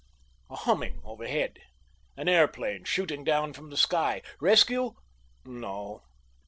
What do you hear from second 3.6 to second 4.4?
the sky.